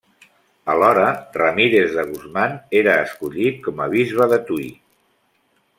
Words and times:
Alhora 0.73 1.09
Ramírez 1.41 1.91
de 1.99 2.07
Guzmán 2.13 2.57
era 2.81 2.97
escollit 3.09 3.61
com 3.69 3.85
a 3.87 3.91
bisbe 3.95 4.29
de 4.35 4.41
Tui. 4.49 4.69